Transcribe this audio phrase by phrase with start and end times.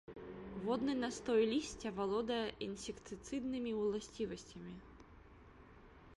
[0.63, 4.73] Водны настой лісця валодае інсектыцыднымі ўласцівасцямі.